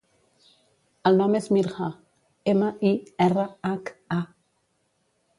[1.09, 1.89] El nom és Mirha:
[2.53, 2.93] ema, i,
[3.27, 4.19] erra, hac, a.